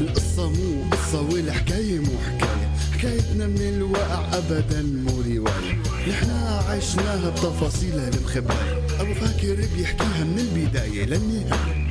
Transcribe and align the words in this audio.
القصة 0.00 0.50
مو 0.50 0.90
قصة 0.90 1.20
والحكاية 1.20 1.98
مو 1.98 2.12
حكاية. 2.26 2.76
حكايتنا 2.98 3.46
من 3.46 3.60
الواقع 3.60 4.38
أبدا 4.38 4.82
مو 4.82 5.20
رواية. 5.20 5.82
نحنا 6.08 6.62
عشناها 6.68 7.30
بتفاصيلها 7.30 8.08
المخباية 8.08 8.86
أبو 9.00 9.14
فاكر 9.14 9.54
بيحكيها 9.76 10.24
من 10.24 10.38
البداية 10.38 11.04
للنهاية. 11.04 11.86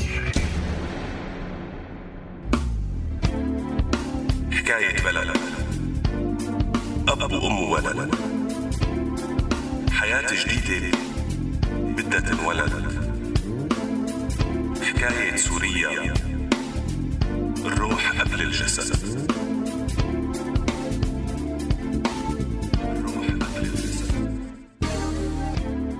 حكاية 4.52 5.04
بلد. 5.04 5.38
أب 7.08 7.32
وأم 7.32 7.60
وولد 7.64 8.16
حياة 10.16 10.46
جديدة 10.46 10.98
بدها 11.74 12.20
تنولد 12.20 12.72
حكاية 14.82 15.36
سوريا 15.36 16.14
الروح 17.66 18.22
قبل 18.22 18.42
الجسد. 18.42 19.30
الروح 22.84 23.28
قبل 23.28 23.66
الجسد. 23.66 24.40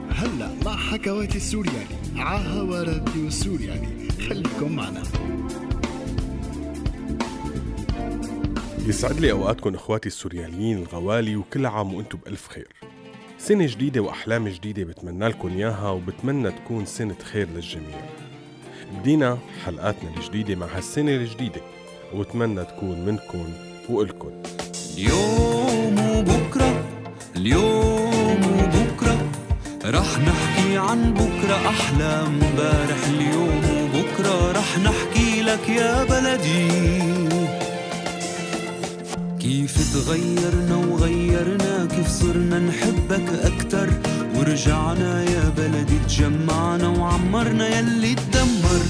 هلا 0.10 0.52
مع 0.66 0.78
حكواتي 0.78 1.38
السورياني 1.38 1.96
عاها 2.16 2.84
راديو 2.84 3.28
السورياني. 3.28 4.10
خليكم 4.30 4.76
معنا. 4.76 5.04
يسعد 8.86 9.20
لي 9.20 9.32
أوقاتكم 9.32 9.76
إخواتي 9.76 10.08
السورياليين 10.08 10.78
الغوالي 10.78 11.36
وكل 11.36 11.66
عام 11.66 11.94
وأنتم 11.94 12.18
بألف 12.18 12.48
خير. 12.48 12.68
سنة 13.38 13.66
جديدة 13.66 14.02
وأحلام 14.02 14.48
جديدة 14.48 14.84
بتمنى 14.84 15.28
لكم 15.28 15.48
إياها 15.48 15.90
وبتمنى 15.90 16.52
تكون 16.52 16.86
سنة 16.86 17.16
خير 17.24 17.48
للجميع. 17.50 18.02
بدينا 19.00 19.38
حلقاتنا 19.66 20.10
الجديدة 20.18 20.56
مع 20.56 20.68
هالسنة 20.78 21.12
الجديدة 21.12 21.62
وبتمنى 22.14 22.66
تكون 22.66 23.06
منكم 23.06 23.46
وإلكم. 23.90 24.32
اليوم 24.98 26.00
وبكرة 26.10 26.84
اليوم 27.36 28.42
وبكرة 28.60 29.32
رح 29.86 30.20
نحكي 30.20 30.78
عن 30.78 31.14
بكرة 31.14 31.70
أحلى 31.70 32.04
امبارح 32.04 33.08
اليوم 33.08 33.62
وبكرة 33.94 34.52
رح 34.52 34.78
نحكي 34.80 35.42
لك 35.42 35.70
يا 35.70 36.04
بلدي. 36.04 37.35
كيف 39.46 39.94
تغيرنا 39.94 40.76
وغيرنا 40.76 41.86
كيف 41.86 42.08
صرنا 42.08 42.60
نحبك 42.60 43.28
أكتر. 43.44 43.90
ورجعنا 44.36 45.24
يا 45.24 45.54
بلدي 45.58 46.00
تجمعنا 46.08 46.88
وعمرنا 46.88 47.68
يلي 47.80 48.16
تدمر. 48.16 48.82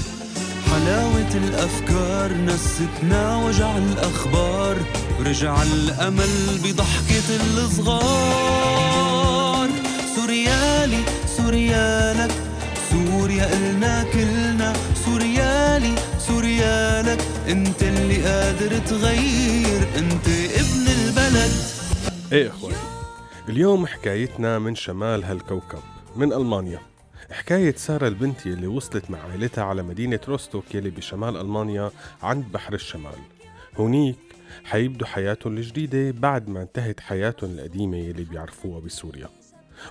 حلاوة 0.70 1.34
الأفكار 1.34 2.32
نستنا 2.32 3.36
وجع 3.36 3.76
الأخبار. 3.76 4.76
ورجع 5.18 5.62
الأمل 5.62 6.58
بضحكة 6.64 7.36
الصغار. 7.56 8.78
سوريالي 10.16 11.02
سوريالك 11.36 12.30
سوريا 12.90 13.52
إلنا 13.52 14.04
كلنا. 14.12 14.72
سوريالي 15.06 15.94
سوريالك 16.28 17.20
أنت 17.48 17.82
اللي 17.82 18.22
قادر 18.22 18.78
تغير 18.78 19.88
أنت 19.98 20.28
إيه 22.32 22.48
اخواتي 22.48 22.76
اليوم 23.48 23.86
حكايتنا 23.86 24.58
من 24.58 24.74
شمال 24.74 25.24
هالكوكب 25.24 25.78
من 26.16 26.32
ألمانيا. 26.32 26.80
حكاية 27.30 27.74
سارة 27.74 28.08
البنت 28.08 28.46
اللي 28.46 28.66
وصلت 28.66 29.10
مع 29.10 29.18
عائلتها 29.18 29.64
على 29.64 29.82
مدينة 29.82 30.20
روستوك 30.28 30.74
يلي 30.74 30.90
بشمال 30.90 31.36
ألمانيا 31.36 31.90
عند 32.22 32.52
بحر 32.52 32.74
الشمال. 32.74 33.18
هونيك 33.76 34.16
حيبدوا 34.64 35.06
حياتهم 35.06 35.56
الجديدة 35.56 36.20
بعد 36.20 36.48
ما 36.48 36.62
انتهت 36.62 37.00
حياتهم 37.00 37.50
القديمة 37.50 37.96
يلي 37.96 38.24
بيعرفوها 38.24 38.80
بسوريا. 38.80 39.28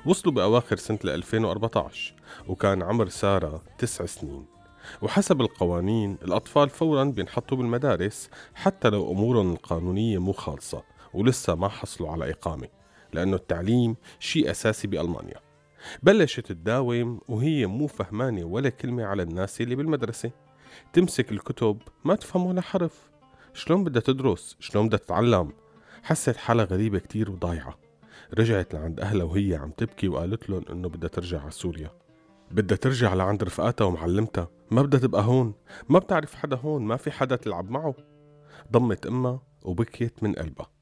وصلوا 0.05 0.33
بأواخر 0.33 0.77
سنة 0.77 0.99
2014 1.03 2.13
وكان 2.47 2.83
عمر 2.83 3.09
سارة 3.09 3.61
تسع 3.77 4.05
سنين. 4.05 4.45
وحسب 5.01 5.41
القوانين 5.41 6.17
الأطفال 6.21 6.69
فورا 6.69 7.03
بينحطوا 7.03 7.57
بالمدارس 7.57 8.29
حتى 8.55 8.89
لو 8.89 9.11
أمورهم 9.11 9.53
القانونية 9.53 10.17
مو 10.17 10.33
خالصة. 10.33 10.94
ولسه 11.15 11.55
ما 11.55 11.67
حصلوا 11.67 12.11
على 12.11 12.31
إقامة 12.31 12.67
لأنه 13.13 13.35
التعليم 13.35 13.95
شيء 14.19 14.51
أساسي 14.51 14.87
بألمانيا. 14.87 15.39
بلشت 16.03 16.39
تداوم 16.39 17.21
وهي 17.27 17.65
مو 17.65 17.87
فهمانة 17.87 18.43
ولا 18.45 18.69
كلمة 18.69 19.05
على 19.05 19.23
الناس 19.23 19.61
اللي 19.61 19.75
بالمدرسة. 19.75 20.31
تمسك 20.93 21.31
الكتب 21.31 21.81
ما 22.05 22.15
تفهم 22.15 22.45
ولا 22.45 22.61
حرف. 22.61 23.11
شلون 23.53 23.83
بدها 23.83 24.01
تدرس؟ 24.01 24.57
شلون 24.59 24.87
بدها 24.87 24.99
تتعلم؟ 24.99 25.51
حست 26.03 26.35
حالها 26.35 26.65
غريبة 26.65 26.99
كتير 26.99 27.31
وضايعة. 27.31 27.77
رجعت 28.33 28.73
لعند 28.73 28.99
أهلها 28.99 29.25
وهي 29.25 29.55
عم 29.55 29.71
تبكي 29.71 30.07
وقالت 30.07 30.49
لهم 30.49 30.65
إنه 30.69 30.89
بدها 30.89 31.09
ترجع 31.09 31.41
على 31.41 31.51
سوريا. 31.51 31.91
بدها 32.51 32.77
ترجع 32.77 33.13
لعند 33.13 33.43
رفقاتها 33.43 33.85
ومعلمتها. 33.85 34.47
ما 34.71 34.81
بدها 34.81 34.99
تبقى 34.99 35.23
هون. 35.23 35.53
ما 35.89 35.99
بتعرف 35.99 36.35
حدا 36.35 36.55
هون 36.55 36.81
ما 36.81 36.97
في 36.97 37.11
حدا 37.11 37.35
تلعب 37.35 37.69
معه. 37.69 37.95
ضمت 38.71 39.07
أمها 39.07 39.41
وبكيت 39.63 40.23
من 40.23 40.33
قلبها. 40.33 40.74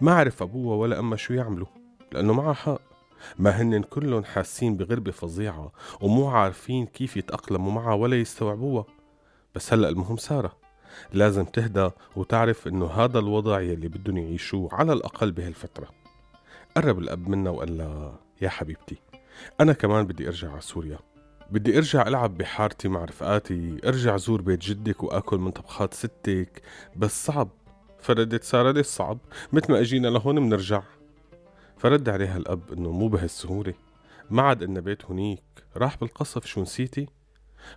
ما 0.00 0.14
عرف 0.14 0.42
أبوها 0.42 0.76
ولا 0.76 0.98
أمها 0.98 1.16
شو 1.16 1.34
يعملوا 1.34 1.66
لأنه 2.12 2.32
معها 2.32 2.52
حق. 2.52 2.80
ما 3.38 3.50
هن 3.50 3.82
كلهم 3.82 4.24
حاسين 4.24 4.76
بغربة 4.76 5.10
فظيعة 5.10 5.72
ومو 6.00 6.28
عارفين 6.28 6.86
كيف 6.86 7.16
يتأقلموا 7.16 7.72
معها 7.72 7.94
ولا 7.94 8.16
يستوعبوها. 8.20 8.84
بس 9.54 9.72
هلأ 9.72 9.88
المهم 9.88 10.16
سارة 10.16 10.56
لازم 11.12 11.44
تهدى 11.44 11.90
وتعرف 12.16 12.68
إنه 12.68 12.86
هذا 12.86 13.18
الوضع 13.18 13.60
يلي 13.60 13.88
بدهم 13.88 14.16
يعيشوه 14.16 14.74
على 14.74 14.92
الأقل 14.92 15.32
بهالفترة. 15.32 15.88
قرب 16.76 16.98
الأب 16.98 17.28
منا 17.28 17.50
وقال 17.50 17.78
لها 17.78 18.20
يا 18.42 18.48
حبيبتي 18.48 18.96
أنا 19.60 19.72
كمان 19.72 20.06
بدي 20.06 20.28
أرجع 20.28 20.52
على 20.52 20.60
سوريا. 20.60 20.98
بدي 21.50 21.76
أرجع 21.76 22.08
ألعب 22.08 22.38
بحارتي 22.38 22.88
مع 22.88 23.04
رفقاتي 23.04 23.80
أرجع 23.84 24.16
زور 24.16 24.42
بيت 24.42 24.60
جدك 24.60 25.02
وآكل 25.02 25.38
من 25.38 25.50
طبخات 25.50 25.94
ستك. 25.94 26.62
بس 26.96 27.26
صعب. 27.26 27.48
فردت 28.02 28.44
سارة 28.44 28.70
ليش 28.70 28.86
صعب 28.86 29.18
مثل 29.52 29.72
ما 29.72 29.80
أجينا 29.80 30.08
لهون 30.08 30.38
منرجع. 30.38 30.82
فرد 31.76 32.08
عليها 32.08 32.36
الأب 32.36 32.60
إنه 32.72 32.90
مو 32.90 33.08
بهالسهولة. 33.08 33.74
ما 34.30 34.42
عاد 34.42 34.62
إلنا 34.62 34.80
بيت 34.80 35.04
هنيك. 35.04 35.42
راح 35.76 35.98
بالقصف 35.98 36.46
شو 36.46 36.62
نسيتي؟ 36.62 37.06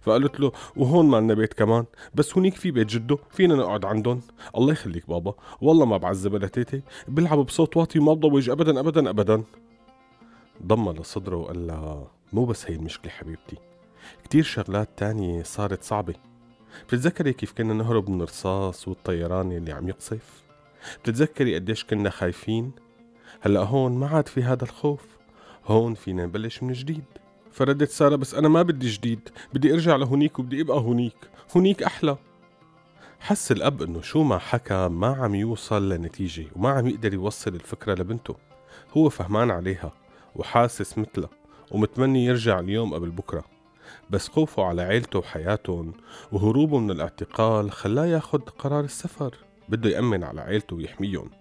فقالت 0.01 0.39
له 0.39 0.51
وهون 0.75 1.05
ما 1.05 1.17
لنا 1.17 1.33
بيت 1.33 1.53
كمان. 1.53 1.85
بس 2.13 2.37
هنيك 2.37 2.55
في 2.55 2.71
بيت 2.71 2.87
جده 2.87 3.17
فينا 3.31 3.55
نقعد 3.55 3.85
عندهم. 3.85 4.21
الله 4.57 4.71
يخليك 4.71 5.07
بابا. 5.07 5.33
والله 5.61 5.85
ما 5.85 5.97
بعذب 5.97 6.33
ولا 6.33 6.47
تيتي. 6.47 6.81
بيلعبوا 7.07 7.43
بصوت 7.43 7.77
واطي 7.77 7.99
وما 7.99 8.13
بضوج. 8.13 8.49
ابدا 8.49 8.79
ابدا 8.79 9.09
ابدا. 9.09 9.43
ضمها 10.65 10.93
لصدره 10.93 11.35
وقال 11.35 11.67
لها 11.67 12.07
مو 12.33 12.45
بس 12.45 12.71
هي 12.71 12.75
المشكلة 12.75 13.11
حبيبتي. 13.11 13.57
كتير 14.23 14.43
شغلات 14.43 14.89
تانية 14.97 15.43
صارت 15.43 15.83
صعبة. 15.83 16.13
بتتذكري 16.87 17.33
كيف 17.33 17.53
كنا 17.53 17.73
نهرب 17.73 18.09
من 18.09 18.21
الرصاص 18.21 18.87
والطيران 18.87 19.51
اللي 19.51 19.71
عم 19.71 19.89
يقصف؟ 19.89 20.43
بتتذكري 21.03 21.55
قديش 21.55 21.83
كنا 21.83 22.09
خايفين؟ 22.09 22.71
هلأ 23.41 23.59
هون 23.63 23.91
ما 23.91 24.07
عاد 24.07 24.27
في 24.27 24.43
هذا 24.43 24.63
الخوف. 24.63 25.05
هون 25.65 25.93
فينا 25.93 26.25
نبلش 26.25 26.63
من 26.63 26.73
جديد. 26.73 27.03
فردت 27.51 27.89
سارة 27.89 28.15
بس 28.15 28.33
أنا 28.33 28.49
ما 28.49 28.61
بدي 28.61 28.89
جديد. 28.89 29.29
بدي 29.53 29.73
أرجع 29.73 29.95
لهونيك 29.95 30.39
وبدي 30.39 30.61
أبقى 30.61 30.77
هونيك. 30.77 31.17
هونيك 31.55 31.83
أحلى. 31.83 32.17
حس 33.19 33.51
الأب 33.51 33.81
إنه 33.81 34.01
شو 34.01 34.23
ما 34.23 34.37
حكى 34.37 34.87
ما 34.87 35.07
عم 35.07 35.35
يوصل 35.35 35.89
لنتيجة 35.89 36.45
وما 36.55 36.69
عم 36.69 36.87
يقدر 36.87 37.13
يوصل 37.13 37.55
الفكرة 37.55 37.93
لبنته. 37.93 38.35
هو 38.97 39.09
فهمان 39.09 39.51
عليها 39.51 39.91
وحاسس 40.35 40.97
مثلها 40.97 41.29
ومتمني 41.71 42.25
يرجع 42.25 42.59
اليوم 42.59 42.93
قبل 42.93 43.09
بكرة. 43.09 43.54
بس 44.09 44.27
خوفه 44.27 44.63
على 44.63 44.81
عيلته 44.81 45.19
وحياتهم 45.19 45.93
وهروبه 46.31 46.79
من 46.79 46.91
الاعتقال 46.91 47.71
خلاه 47.71 48.05
ياخد 48.05 48.49
قرار 48.49 48.83
السفر. 48.83 49.35
بده 49.69 49.89
يأمن 49.89 50.23
على 50.23 50.41
عيلته 50.41 50.75
ويحميهم. 50.75 51.31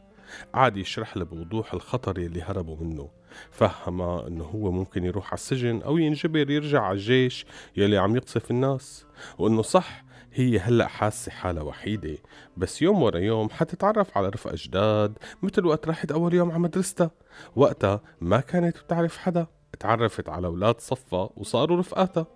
قعد 0.54 0.76
يشرح 0.76 1.16
له 1.16 1.24
بوضوح 1.24 1.74
الخطر 1.74 2.18
يلي 2.18 2.42
هربوا 2.42 2.76
منه. 2.76 3.08
فهمها 3.50 4.26
إنه 4.28 4.44
هو 4.44 4.70
ممكن 4.70 5.04
يروح 5.04 5.26
على 5.26 5.34
السجن 5.34 5.82
أو 5.82 5.98
ينجبر 5.98 6.50
يرجع 6.50 6.82
على 6.82 6.94
الجيش 6.94 7.46
يلي 7.76 7.96
عم 7.96 8.16
يقصف 8.16 8.50
الناس. 8.50 9.06
وإنه 9.38 9.62
صح 9.62 10.04
هي 10.32 10.58
هلأ 10.58 10.86
حاسة 10.86 11.32
حالها 11.32 11.62
وحيدة. 11.62 12.16
بس 12.56 12.82
يوم 12.82 13.02
ورا 13.02 13.18
يوم 13.18 13.50
حتتعرف 13.50 14.18
على 14.18 14.28
رفقة 14.28 14.54
جداد 14.56 15.18
مثل 15.42 15.66
وقت 15.66 15.88
راحت 15.88 16.12
اول 16.12 16.34
يوم 16.34 16.50
على 16.50 16.60
مدرستها. 16.60 17.10
وقتها 17.56 18.00
ما 18.20 18.40
كانت 18.40 18.78
بتعرف 18.78 19.16
حدا. 19.16 19.46
تعرفت 19.80 20.28
على 20.28 20.46
أولاد 20.46 20.80
صفا 20.80 21.30
وصاروا 21.36 21.78
رفقاتها. 21.78 22.26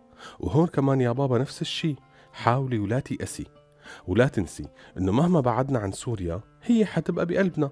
وهون 0.41 0.67
كمان 0.67 1.01
يا 1.01 1.13
بابا 1.13 1.39
نفس 1.39 1.63
الشي. 1.63 1.97
حاولي 2.33 2.79
ولا 2.79 3.01
تيأسي 3.01 3.47
ولا 4.07 4.29
تنسي 4.29 4.67
إنه 4.99 5.13
مهما 5.13 5.41
بعدنا 5.41 5.79
عن 5.79 5.93
سوريا 5.93 6.41
هي 6.63 6.87
حتبقى 6.87 7.27
بقلبنا. 7.27 7.71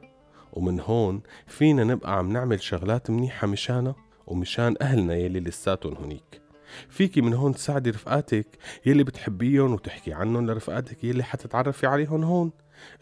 ومن 0.52 0.80
هون 0.80 1.20
فينا 1.46 1.84
نبقى 1.84 2.18
عم 2.18 2.32
نعمل 2.32 2.62
شغلات 2.62 3.10
منيحة 3.10 3.46
مشانها 3.46 3.94
ومشان 4.26 4.74
أهلنا 4.80 5.14
يلي 5.14 5.40
لساتهم 5.40 5.94
هنيك. 5.94 6.42
فيكي 6.88 7.20
من 7.20 7.34
هون 7.34 7.54
تساعدي 7.54 7.90
رفقاتك 7.90 8.58
يلي 8.86 9.04
بتحبيهم 9.04 9.72
وتحكي 9.72 10.12
عنهم 10.12 10.46
لرفقاتك 10.46 11.04
يلي 11.04 11.22
حتتعرفي 11.22 11.86
عليهم 11.86 12.24
هون. 12.24 12.50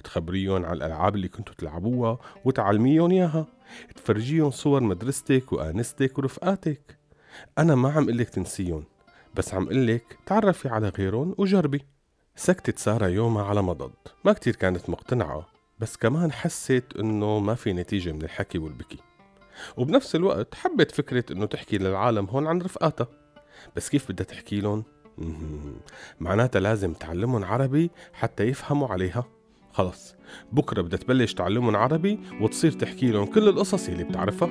تخبريهم 0.05 0.64
على 0.64 0.76
الألعاب 0.76 1.14
اللي 1.14 1.29
كنتوا 1.29 1.55
تلعبوها 1.55 2.19
وتعلميهم 2.44 3.11
إياها. 3.11 3.46
تفرجيهم 3.96 4.50
صور 4.50 4.82
مدرستك 4.82 5.52
وآنستك 5.52 6.19
ورفقاتك. 6.19 6.99
أنا 7.58 7.75
ما 7.75 7.93
عم 7.93 8.06
قلك 8.06 8.29
تنسيهم. 8.29 8.85
بس 9.36 9.54
عم 9.54 9.69
قلك 9.69 10.19
تعرفي 10.26 10.69
على 10.69 10.88
غيرهم 10.88 11.34
وجربي. 11.38 11.84
سكتت 12.36 12.78
سارة 12.78 13.06
يومها 13.06 13.44
على 13.44 13.62
مضض 13.62 13.92
ما 14.25 14.32
كتير 14.32 14.56
كانت 14.56 14.90
مقتنعة 14.90 15.46
بس 15.78 15.96
كمان 15.96 16.32
حست 16.32 16.84
إنه 16.98 17.38
ما 17.38 17.54
في 17.54 17.72
نتيجة 17.72 18.12
من 18.12 18.22
الحكي 18.22 18.58
والبكي. 18.58 18.98
وبنفس 19.76 20.14
الوقت 20.14 20.54
حبت 20.54 20.90
فكرة 20.90 21.25
إنه 21.32 21.46
تحكي 21.46 21.78
للعالم 21.78 22.26
هون 22.26 22.46
عن 22.46 22.62
رفقاتها. 22.62 23.06
بس 23.76 23.88
كيف 23.88 24.12
بدها 24.12 24.26
تحكي 24.26 24.60
لهم؟ 24.60 24.84
معناتها 26.20 26.60
لازم 26.60 26.92
تعلمهم 26.92 27.44
عربي 27.44 27.90
حتى 28.12 28.44
يفهموا 28.44 28.88
عليها. 28.88 29.25
خلص 29.72 30.14
بكرة 30.52 30.82
بدها 30.82 30.98
تبلش 30.98 31.34
تعلمهم 31.34 31.76
عربي 31.76 32.20
وتصير 32.40 32.72
تحكي 32.72 33.10
لهم 33.10 33.26
كل 33.26 33.48
القصص 33.48 33.88
اللي 33.88 34.04
بتعرفها. 34.04 34.48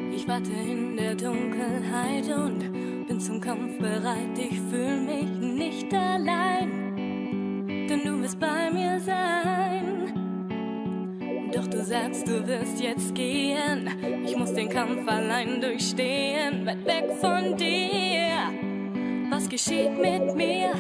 Zum 3.25 3.39
Kampf 3.39 3.77
bereit. 3.77 4.37
Ich 4.37 4.59
fühle 4.69 4.97
mich 4.97 5.29
nicht 5.39 5.93
allein, 5.93 7.65
denn 7.87 8.01
du 8.03 8.21
wirst 8.21 8.37
bei 8.37 8.69
mir 8.69 8.99
sein. 8.99 10.11
Doch 11.53 11.65
du 11.67 11.81
sagst, 11.85 12.27
du 12.27 12.45
wirst 12.45 12.81
jetzt 12.81 13.15
gehen. 13.15 13.89
Ich 14.25 14.35
muss 14.37 14.53
den 14.53 14.67
Kampf 14.67 15.07
allein 15.07 15.61
durchstehen, 15.61 16.65
weit 16.65 16.85
weg 16.85 17.11
von 17.21 17.55
dir. 17.55 18.51
Was 19.29 19.47
geschieht 19.47 19.97
mit 19.97 20.35
mir? 20.35 20.73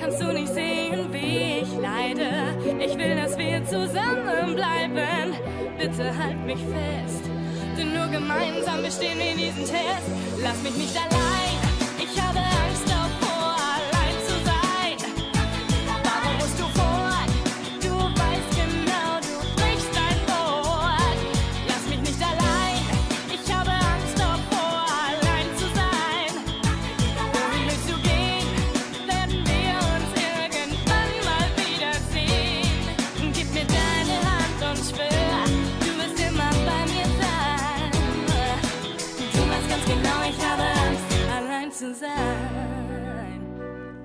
Kannst 0.00 0.22
du 0.22 0.32
nicht 0.32 0.54
sehen, 0.54 1.12
wie 1.12 1.62
ich 1.62 1.76
leide? 1.80 2.28
Ich 2.78 2.96
will, 2.96 3.16
dass 3.16 3.36
wir 3.36 3.64
zusammenbleiben. 3.64 5.34
Bitte 5.78 6.16
halt 6.16 6.46
mich 6.46 6.60
fest, 6.60 7.28
denn 7.76 7.92
nur 7.92 8.06
gemeinsam 8.08 8.82
bestehen 8.82 9.18
wir 9.18 9.34
diesen 9.34 9.64
Test. 9.64 10.06
Lass 10.42 10.62
mich 10.62 10.76
nicht 10.76 10.96
allein. 10.96 11.13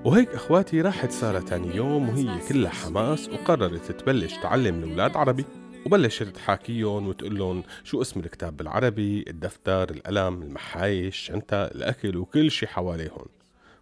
وهيك 0.04 0.28
أخواتي 0.28 0.80
راحت 0.80 1.10
سارة 1.10 1.40
تاني 1.40 1.76
يوم 1.76 2.08
وهي 2.08 2.48
كلها 2.48 2.70
حماس 2.70 3.28
وقررت 3.28 3.92
تبلش 3.92 4.34
تعلم 4.34 4.84
الأولاد 4.84 5.16
عربي. 5.16 5.44
وبلشت 5.86 6.22
تحاكيهم 6.22 7.08
وتقول 7.08 7.62
شو 7.84 8.02
اسم 8.02 8.20
الكتاب 8.20 8.56
بالعربي 8.56 9.24
الدفتر 9.28 9.90
القلم 9.90 10.42
المحايش 10.42 11.06
الشنطة 11.06 11.56
الأكل 11.56 12.16
وكل 12.16 12.50
شي 12.50 12.66
حواليهم. 12.66 13.26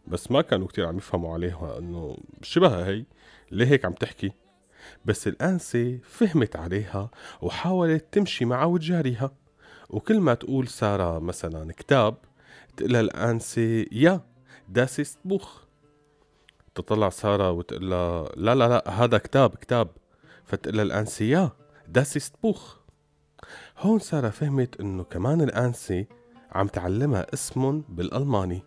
بس 0.06 0.30
ما 0.30 0.42
كانوا 0.42 0.66
كتير 0.66 0.86
عم 0.86 0.96
يفهموا 0.96 1.34
عليها 1.34 1.78
إنه 1.78 2.16
شبهها 2.42 2.86
هي. 2.86 3.04
ليه 3.50 3.66
هيك 3.66 3.84
عم 3.84 3.92
تحكي؟ 3.92 4.32
بس 5.04 5.28
الأنسة 5.28 5.98
فهمت 6.02 6.56
عليها 6.56 7.10
وحاولت 7.42 8.04
تمشي 8.12 8.44
معها 8.44 8.64
وتجاريها. 8.64 9.30
وكل 9.90 10.20
ما 10.20 10.34
تقول 10.34 10.68
سارة 10.68 11.18
مثلا 11.18 11.72
كتاب 11.72 12.16
تقلها 12.76 13.00
الأنسة 13.00 13.86
يا 13.92 14.20
داسست 14.68 15.18
بوخ. 15.24 15.67
تطلع 16.82 17.08
سارة 17.08 17.50
وتقول 17.50 17.90
لا 17.90 18.54
لا 18.54 18.54
لا 18.54 18.90
هذا 18.90 19.18
كتاب 19.18 19.54
كتاب. 19.54 19.88
فتقول 20.44 20.76
لها 20.76 20.84
الأنسة 20.84 21.24
يا 21.24 21.50
داسست 21.88 22.34
بوخ 22.42 22.76
هون 23.78 23.98
سارة 23.98 24.28
فهمت 24.28 24.80
إنه 24.80 25.04
كمان 25.04 25.40
الأنسة 25.40 26.06
عم 26.52 26.66
تعلمها 26.66 27.26
اسم 27.34 27.82
بالألماني. 27.88 28.62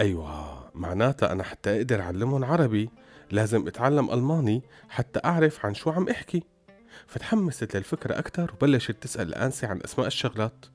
أيوة 0.00 0.70
معناتها 0.74 1.32
أنا 1.32 1.42
حتى 1.42 1.76
أقدر 1.76 2.00
أعلمهم 2.00 2.44
عربي. 2.44 2.90
لازم 3.30 3.66
أتعلم 3.66 4.10
ألماني 4.10 4.62
حتى 4.88 5.20
أعرف 5.24 5.66
عن 5.66 5.74
شو 5.74 5.90
عم 5.90 6.08
أحكي. 6.08 6.42
فتحمست 7.06 7.76
للفكرة 7.76 8.18
أكتر 8.18 8.52
وبلشت 8.54 9.02
تسأل 9.02 9.28
الأنسة 9.28 9.68
عن 9.68 9.80
أسماء 9.84 10.06
الشغلات. 10.06 10.66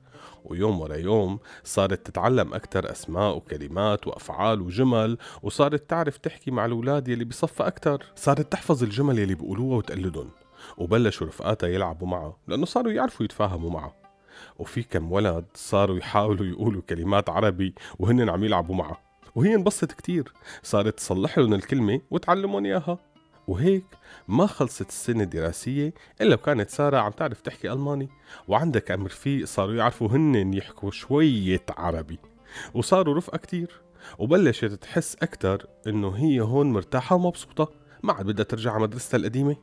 ويوم 0.44 0.80
ورا 0.80 0.96
يوم 0.96 1.38
صارت 1.64 2.06
تتعلم 2.06 2.54
أكتر 2.54 2.90
أسماء 2.90 3.36
وكلمات 3.36 4.06
وأفعال 4.06 4.60
وجمل 4.60 5.18
وصارت 5.42 5.90
تعرف 5.90 6.16
تحكي 6.16 6.50
مع 6.50 6.66
الأولاد 6.66 7.08
يلي 7.08 7.24
بصفها 7.24 7.66
أكتر. 7.66 8.04
صارت 8.16 8.52
تحفظ 8.52 8.82
الجمل 8.82 9.18
يلي 9.18 9.34
بيقولوها 9.34 9.76
وتقلدهم 9.76 10.30
وبلشوا 10.78 11.26
رفقاتها 11.26 11.68
يلعبوا 11.68 12.08
معها 12.08 12.36
لأنه 12.48 12.66
صاروا 12.66 12.92
يعرفوا 12.92 13.24
يتفاهموا 13.24 13.70
معها. 13.70 13.94
وفي 14.58 14.82
كم 14.82 15.12
ولد 15.12 15.44
صاروا 15.54 15.98
يحاولوا 15.98 16.46
يقولوا 16.46 16.82
كلمات 16.82 17.30
عربي 17.30 17.74
وهن 17.98 18.28
عم 18.28 18.44
يلعبوا 18.44 18.74
معها 18.74 19.00
وهي 19.34 19.54
انبسطت 19.54 19.92
كتير. 19.92 20.32
صارت 20.62 20.96
تصلح 20.96 21.38
لهم 21.38 21.54
الكلمة 21.54 22.00
وتعلمهم 22.10 22.64
إياها. 22.64 22.98
وهيك 23.48 23.84
ما 24.28 24.46
خلصت 24.46 24.88
السنة 24.88 25.22
الدراسية 25.22 25.94
إلا 26.20 26.34
وكانت 26.34 26.70
سارة 26.70 26.96
عم 26.96 27.12
تعرف 27.12 27.40
تحكي 27.40 27.72
ألماني. 27.72 28.08
وعندك 28.48 28.84
كم 28.84 29.06
رفيق 29.06 29.46
صاروا 29.46 29.74
يعرفوا 29.74 30.08
هن 30.08 30.54
يحكوا 30.54 30.90
شوية 30.90 31.64
عربي. 31.68 32.18
وصاروا 32.74 33.14
رفقة 33.14 33.38
كتير. 33.38 33.80
وبلشت 34.18 34.64
تحس 34.64 35.16
أكتر 35.22 35.66
إنه 35.86 36.10
هي 36.10 36.40
هون 36.40 36.72
مرتاحة 36.72 37.16
ومبسوطة. 37.16 37.72
ما 38.02 38.12
عاد 38.12 38.26
بدها 38.26 38.44
ترجع 38.44 38.72
على 38.72 38.82
مدرستها 38.82 39.18
القديمة. 39.18 39.56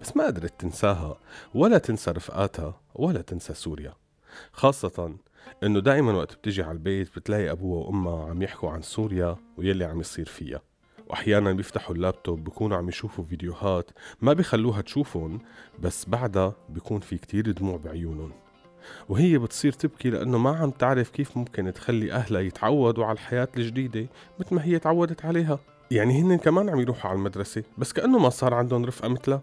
بس 0.00 0.16
ما 0.16 0.26
قدرت 0.26 0.60
تنساها. 0.60 1.18
ولا 1.54 1.78
تنسى 1.78 2.10
رفقاتها 2.10 2.80
ولا 2.94 3.22
تنسى 3.22 3.54
سوريا. 3.54 3.94
خاصة 4.52 5.16
إنه 5.62 5.80
دائما 5.80 6.12
وقت 6.12 6.34
بتجي 6.34 6.62
على 6.62 6.72
البيت 6.72 7.16
بتلاقي 7.16 7.50
أبوها 7.50 7.86
وأمها 7.86 8.30
عم 8.30 8.42
يحكوا 8.42 8.70
عن 8.70 8.82
سوريا 8.82 9.36
ويلي 9.56 9.84
عم 9.84 10.00
يصير 10.00 10.26
فيها. 10.26 10.69
وأحيانا 11.10 11.52
بيفتحوا 11.52 11.94
اللابتوب 11.94 12.44
بكونوا 12.44 12.76
عم 12.76 12.88
يشوفوا 12.88 13.24
فيديوهات 13.24 13.90
ما 14.22 14.32
بيخلوها 14.32 14.80
تشوفهم 14.80 15.38
بس 15.82 16.04
بعدها 16.08 16.54
بيكون 16.68 17.00
في 17.00 17.18
كتير 17.18 17.50
دموع 17.50 17.76
بعيونهم. 17.76 18.32
وهي 19.08 19.38
بتصير 19.38 19.72
تبكي 19.72 20.10
لأنه 20.10 20.38
ما 20.38 20.56
عم 20.56 20.70
تعرف 20.70 21.10
كيف 21.10 21.36
ممكن 21.36 21.72
تخلي 21.72 22.12
أهلها 22.12 22.40
يتعودوا 22.40 23.04
على 23.04 23.12
الحياة 23.12 23.48
الجديدة 23.56 24.06
مثل 24.40 24.54
ما 24.54 24.64
هي 24.64 24.78
تعودت 24.78 25.24
عليها. 25.24 25.58
يعني 25.90 26.22
هن 26.22 26.38
كمان 26.38 26.68
عم 26.68 26.80
يروحوا 26.80 27.10
على 27.10 27.18
المدرسة 27.18 27.62
بس 27.78 27.92
كأنه 27.92 28.18
ما 28.18 28.28
صار 28.28 28.54
عندهم 28.54 28.84
رفقة 28.84 29.08
مثلها. 29.08 29.42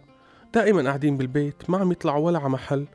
دائما 0.54 0.84
قاعدين 0.84 1.18
بالبيت 1.18 1.70
ما 1.70 1.78
عم 1.78 1.92
يطلعوا 1.92 2.26
ولا 2.26 2.40
على 2.40 2.50
محل 2.50 2.86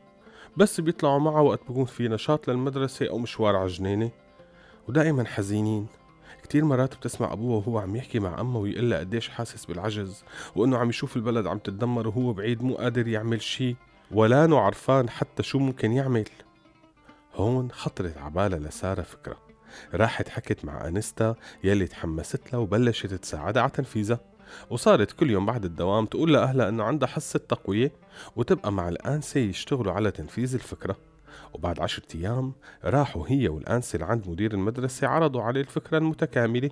بس 0.57 0.81
بيطلعوا 0.81 1.19
معها 1.19 1.41
وقت 1.41 1.61
بكون 1.69 1.85
في 1.85 2.09
نشاط 2.09 2.49
للمدرسة 2.49 3.09
أو 3.09 3.19
مشوار 3.19 3.57
على 3.57 3.67
الجنينة. 3.67 4.11
ودائما 4.89 5.25
حزينين. 5.25 5.87
كتير 6.53 6.65
مرات 6.65 6.97
بتسمع 6.97 7.33
أبوها 7.33 7.57
وهو 7.57 7.79
عم 7.79 7.97
يحكي 7.97 8.19
مع 8.19 8.41
أمه 8.41 8.59
ويقول 8.59 8.91
لها 8.91 8.99
قديش 8.99 9.29
حاسس 9.29 9.65
بالعجز 9.65 10.25
وإنه 10.57 10.79
عم 10.79 10.89
يشوف 10.89 11.17
البلد 11.17 11.47
عم 11.47 11.59
تتدمر 11.59 12.09
وهو 12.09 12.33
بعيد 12.33 12.63
مو 12.63 12.75
قادر 12.75 13.09
يعمل 13.09 13.43
شي 13.43 13.77
ولا 14.11 14.57
عرفان 14.57 15.11
حتى 15.11 15.43
شو 15.43 15.59
ممكن 15.59 15.93
يعمل. 15.93 16.25
هون 17.35 17.71
خطرت 17.71 18.19
عبالها 18.19 18.59
لسارة 18.59 19.03
فكرة. 19.03 19.37
راحت 19.95 20.29
حكت 20.29 20.65
مع 20.65 20.89
أنستا 20.89 21.35
يلي 21.65 21.87
تحمست 21.87 22.53
لها 22.53 22.61
وبلشت 22.61 23.15
تساعدها 23.15 23.63
على 23.63 23.73
تنفيذها 23.73 24.21
وصارت 24.71 25.13
كل 25.13 25.31
يوم 25.31 25.47
بعد 25.47 25.65
الدوام 25.65 26.07
تقول 26.07 26.33
لأهلها 26.33 26.69
إنه 26.69 26.85
عندها 26.85 27.09
حصة 27.09 27.39
تقوية 27.39 27.93
وتبقى 28.37 28.73
مع 28.73 28.89
الأنسة 28.89 29.41
يشتغلوا 29.41 29.93
على 29.93 30.11
تنفيذ 30.11 30.55
الفكرة. 30.55 30.97
وبعد 31.53 31.81
عشرة 31.81 32.05
أيام 32.15 32.53
راحوا 32.85 33.25
هي 33.29 33.49
والأنسة 33.49 33.99
لعند 33.99 34.29
مدير 34.29 34.55
المدرسة 34.55 35.09
عرضوا 35.09 35.43
عليه 35.43 35.61
الفكرة 35.61 35.99
المتكاملة 35.99 36.71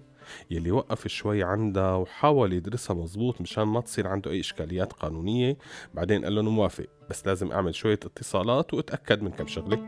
يلي 0.51 0.71
وقف 0.71 1.09
شوي 1.09 1.43
عندها 1.43 1.95
وحاول 1.95 2.53
يدرسها 2.53 2.97
مزبوط 2.97 3.41
مشان 3.41 3.65
ما 3.65 3.81
تصير 3.81 4.07
عنده 4.07 4.31
أي 4.31 4.41
إشكاليات 4.41 4.93
قانونية. 4.93 5.57
بعدين 5.95 6.25
قال 6.25 6.35
لهم 6.35 6.49
موافق 6.49 6.87
بس 7.11 7.27
لازم 7.27 7.53
أعمل 7.53 7.75
شوية 7.75 8.01
اتصالات 8.05 8.75
وأتأكد 8.75 9.23
من 9.23 9.31
كم 9.31 9.47
شغلة. 9.47 9.79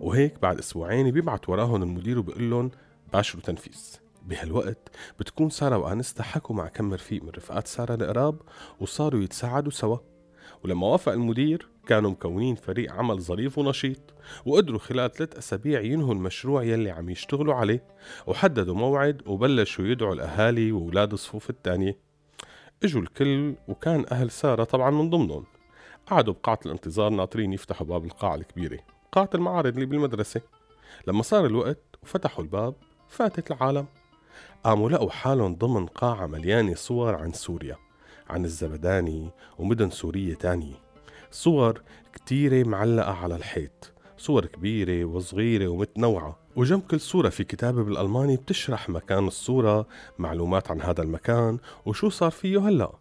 وهيك 0.00 0.40
بعد 0.42 0.58
أسبوعين 0.58 1.10
بيبعت 1.10 1.48
وراهم 1.48 1.82
المدير 1.82 2.18
وبيقول 2.18 2.50
لهم 2.50 2.70
باشروا 3.12 3.42
تنفيذ. 3.42 4.03
بهالوقت 4.24 4.90
بتكون 5.20 5.50
سارة 5.50 5.78
وأنستا 5.78 6.22
حكوا 6.22 6.56
مع 6.56 6.68
كم 6.68 6.94
رفيق 6.94 7.22
من 7.22 7.30
رفقات 7.30 7.66
سارة 7.66 7.94
القراب 7.94 8.40
وصاروا 8.80 9.22
يتساعدوا 9.22 9.70
سوا. 9.70 9.98
ولما 10.64 10.86
وافق 10.86 11.12
المدير 11.12 11.68
كانوا 11.86 12.10
مكونين 12.10 12.54
فريق 12.54 12.92
عمل 12.92 13.20
ظريف 13.20 13.58
ونشيط 13.58 14.14
وقدروا 14.46 14.78
خلال 14.78 15.12
ثلاث 15.12 15.36
أسابيع 15.36 15.80
ينهوا 15.80 16.14
المشروع 16.14 16.62
يلي 16.62 16.90
عم 16.90 17.10
يشتغلوا 17.10 17.54
عليه 17.54 17.84
وحددوا 18.26 18.74
موعد 18.74 19.22
وبلشوا 19.26 19.84
يدعوا 19.84 20.14
الأهالي 20.14 20.72
وأولاد 20.72 21.12
الصفوف 21.12 21.50
الثانية. 21.50 21.98
إجوا 22.82 23.02
الكل 23.02 23.54
وكان 23.68 24.04
أهل 24.12 24.30
سارة 24.30 24.64
طبعا 24.64 24.90
من 24.90 25.10
ضمنهم. 25.10 25.44
قعدوا 26.06 26.34
بقاعة 26.34 26.60
الانتظار 26.66 27.10
ناطرين 27.10 27.52
يفتحوا 27.52 27.86
باب 27.86 28.04
القاعة 28.04 28.34
الكبيرة 28.34 28.78
قاعة 29.12 29.30
المعارض 29.34 29.74
اللي 29.74 29.86
بالمدرسة. 29.86 30.40
لما 31.06 31.22
صار 31.22 31.46
الوقت 31.46 31.82
وفتحوا 32.02 32.44
الباب 32.44 32.74
فاتت 33.08 33.50
العالم. 33.50 33.86
قاموا 34.64 34.90
لقوا 34.90 35.10
حالهم 35.10 35.54
ضمن 35.54 35.86
قاعة 35.86 36.26
مليانة 36.26 36.74
صور 36.74 37.14
عن 37.14 37.32
سوريا 37.32 37.76
عن 38.30 38.44
الزبداني 38.44 39.30
ومدن 39.58 39.90
سورية 39.90 40.34
تانية 40.34 40.74
صور 41.30 41.82
كتيرة 42.12 42.68
معلقة 42.68 43.12
على 43.12 43.36
الحيط 43.36 43.92
صور 44.18 44.46
كبيرة 44.46 45.04
وصغيرة 45.04 45.68
ومتنوعة. 45.68 46.38
وجنب 46.56 46.80
كل 46.80 47.00
صورة 47.00 47.28
في 47.28 47.44
كتابة 47.44 47.82
بالألماني 47.82 48.36
بتشرح 48.36 48.88
مكان 48.88 49.26
الصورة 49.26 49.86
معلومات 50.18 50.70
عن 50.70 50.80
هذا 50.80 51.02
المكان 51.02 51.58
وشو 51.86 52.08
صار 52.08 52.30
فيه 52.30 52.68
هلأ. 52.68 52.92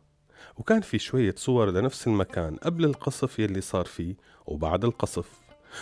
وكان 0.57 0.81
في 0.81 0.99
شوية 0.99 1.35
صور 1.37 1.71
لنفس 1.71 2.07
المكان 2.07 2.55
قبل 2.55 2.85
القصف 2.85 3.39
يلي 3.39 3.61
صار 3.61 3.85
فيه 3.85 4.15
وبعد 4.45 4.85
القصف. 4.85 5.29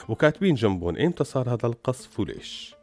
وكاتبين 0.10 0.56
جنبهم 0.56 0.96
ايمتى 0.96 1.24
صار 1.24 1.50
هذا 1.54 1.68
القصف 1.68 2.20
وليش. 2.20 2.81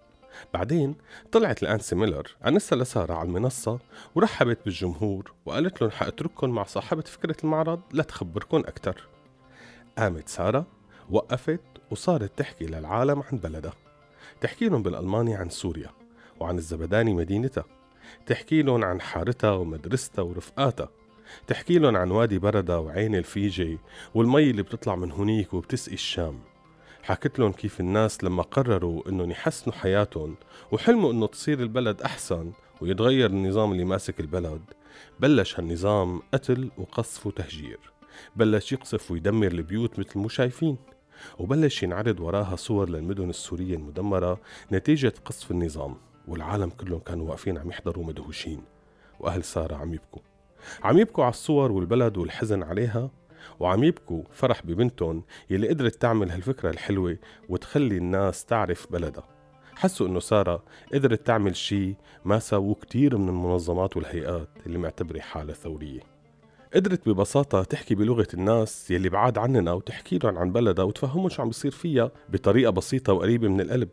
بعدين 0.55 0.95
طلعت 1.33 1.63
الأنسي 1.63 1.97
ميلر 1.97 2.37
أنسة 2.47 2.77
لسارة 2.77 3.15
على 3.15 3.29
المنصة 3.29 3.79
ورحبت 4.15 4.59
بالجمهور 4.65 5.33
وقالت 5.47 5.83
لهم 5.83 5.91
حأترككم 5.91 6.51
مع 6.51 6.65
صاحبة 6.65 7.03
فكرة 7.03 7.37
المعرض 7.45 7.81
لتخبركم 7.93 8.59
أكتر. 8.59 9.09
قامت 9.99 10.29
سارة 10.29 10.67
وقفت 11.11 11.61
وصارت 11.91 12.39
تحكي 12.39 12.67
للعالم 12.67 13.23
عن 13.33 13.39
بلدها. 13.39 13.73
تحكي 14.41 14.69
لهم 14.69 14.83
بالألماني 14.83 15.35
عن 15.35 15.49
سوريا 15.49 15.91
وعن 16.41 16.59
الزبداني 16.59 17.15
مدينتها. 17.15 17.65
تحكي 18.27 18.63
لهم 18.63 18.85
عن 18.85 19.01
حارتها 19.01 19.51
ومدرستها 19.51 20.23
ورفقاتها. 20.23 20.89
تحكي 21.47 21.79
لهم 21.79 21.97
عن 21.97 22.11
وادي 22.11 22.39
بردة 22.39 22.81
وعين 22.81 23.15
الفيجي 23.15 23.79
والمي 24.15 24.51
اللي 24.51 24.63
بتطلع 24.63 24.97
من 24.97 25.13
هنيك 25.13 25.55
وبتسقي 25.55 25.95
الشام. 25.95 26.41
حكت 27.09 27.39
لهم 27.39 27.53
كيف 27.53 27.81
الناس 27.81 28.25
لما 28.25 28.43
قرروا 28.43 29.09
إنهم 29.09 29.31
يحسنوا 29.31 29.77
حياتهم 29.77 30.37
وحلموا 30.73 31.13
إنه 31.13 31.27
تصير 31.27 31.61
البلد 31.61 32.03
أحسن 32.03 32.53
ويتغير 32.81 33.31
النظام 33.31 33.73
اللي 33.73 33.85
ماسك 33.85 34.21
البلد 34.21 34.61
بلش 35.21 35.61
هالنظام 35.61 36.23
قتل 36.35 36.71
وقصف 36.79 37.27
وتهجير 37.27 37.79
بلش 38.37 38.73
يقصف 38.73 39.11
ويدمر 39.11 39.47
البيوت 39.47 39.99
مثل 39.99 40.19
مو 40.19 40.29
شايفين 40.29 40.77
وبلش 41.39 41.83
ينعرض 41.83 42.21
وراها 42.21 42.57
صور 42.57 42.89
للمدن 42.89 43.31
السورية 43.31 43.77
المدمرة 43.77 44.41
نتيجة 44.73 45.13
قصف 45.25 45.51
النظام 45.51 45.97
والعالم 46.29 46.71
كلهم 46.71 47.01
كانوا 47.01 47.29
واقفين 47.29 47.59
عم 47.59 47.71
يحضروا 47.71 48.05
مدهوشين 48.05 48.63
وأهل 49.21 49.45
سارة 49.45 49.77
عم 49.77 49.95
يبكوا 49.95 50.23
عم 50.85 50.99
يبكوا 50.99 51.25
على 51.25 51.31
الصور 51.31 51.73
والبلد 51.73 52.17
والحزن 52.17 52.63
عليها 52.63 53.11
وعم 53.61 53.85
يبكوا 53.85 54.23
فرح 54.33 54.67
ببنتهم 54.67 55.25
يلي 55.51 55.69
قدرت 55.69 55.95
تعمل 55.95 56.31
هالفكرة 56.31 56.71
الحلوة 56.71 57.19
وتخلي 57.49 57.97
الناس 57.97 58.45
تعرف 58.45 58.93
بلدها. 58.93 59.29
حسوا 59.75 60.07
إنه 60.07 60.21
سارة 60.21 60.65
قدرت 60.95 61.27
تعمل 61.27 61.57
شي 61.57 61.97
ما 62.25 62.39
ساووه 62.39 62.75
كتير 62.75 63.19
من 63.19 63.29
المنظمات 63.29 63.97
والهيئات 63.97 64.49
اللي 64.67 64.79
معتبرة 64.79 65.21
حالها 65.21 65.55
ثورية. 65.55 66.01
قدرت 66.75 67.09
ببساطة 67.09 67.63
تحكي 67.63 67.95
بلغة 67.95 68.29
الناس 68.35 68.91
يلي 68.91 69.09
بعاد 69.09 69.39
عننا 69.39 69.73
وتحكي 69.73 70.19
لهم 70.19 70.39
عن 70.39 70.53
بلدها 70.53 70.85
وتفهمهم 70.85 71.29
شو 71.29 71.43
عم 71.43 71.49
بيصير 71.49 71.71
فيها 71.71 72.11
بطريقة 72.29 72.71
بسيطة 72.71 73.13
وقريبة 73.13 73.49
من 73.49 73.61
القلب. 73.61 73.89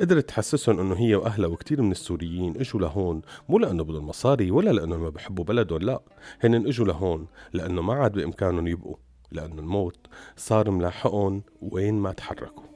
قدرت 0.00 0.28
تحسسهم 0.28 0.80
إنه 0.80 0.94
هي 0.94 1.14
وأهلها 1.14 1.48
وكثير 1.48 1.82
من 1.82 1.90
السوريين 1.90 2.56
إجوا 2.56 2.80
لهون 2.80 3.22
مو 3.48 3.58
لأنه 3.58 3.84
بدهم 3.84 4.06
مصاري 4.06 4.50
ولا 4.50 4.70
لأنه 4.70 4.96
ما 4.96 5.08
بحبوا 5.08 5.44
بلدهم 5.44 5.78
لا. 5.78 6.00
هن 6.40 6.54
إجوا 6.66 6.86
لهون 6.86 7.26
لأنه 7.52 7.82
ما 7.82 7.94
عاد 7.94 8.12
بإمكانهم 8.12 8.66
يبقوا 8.66 8.96
لأنه 9.32 9.58
الموت 9.58 10.06
صار 10.36 10.70
ملاحقهم 10.70 11.42
وين 11.62 11.94
ما 11.94 12.12
تحركوا. 12.12 12.71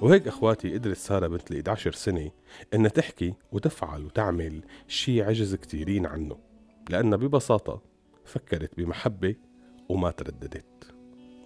وهيك 0.00 0.28
إخواتي 0.28 0.74
قدرت 0.74 0.96
سارة 0.96 1.26
بنت 1.26 1.50
ال 1.50 1.56
11 1.56 1.92
سنة 1.92 2.30
إنها 2.74 2.90
تحكي 2.90 3.34
وتفعل 3.52 4.04
وتعمل 4.04 4.62
شي 4.88 5.22
عجز 5.22 5.54
كتيرين 5.54 6.06
عنه 6.06 6.38
لأنها 6.90 7.18
ببساطة 7.18 7.82
فكرت 8.24 8.76
بمحبة 8.76 9.34
وما 9.88 10.10
ترددت. 10.10 10.94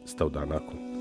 استودعناكم. 0.05 0.92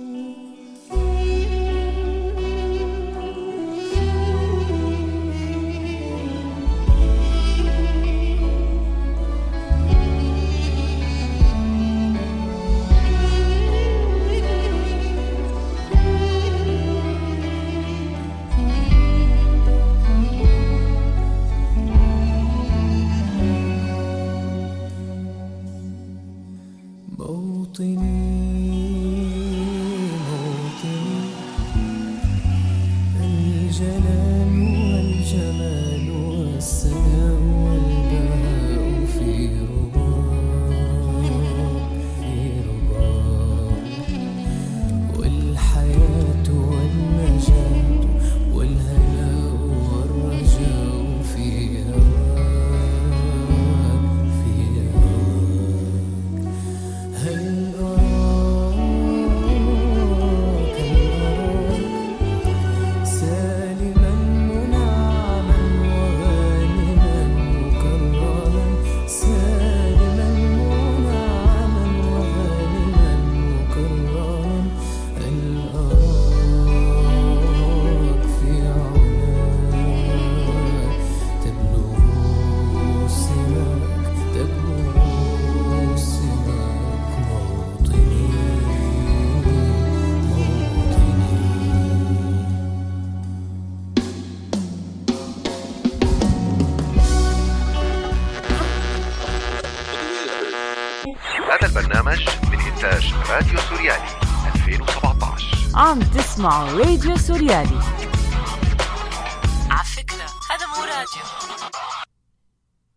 عم 106.45 106.48
تسمعوا 106.48 106.79
راديو 106.79 107.17
سوريالي 107.17 107.77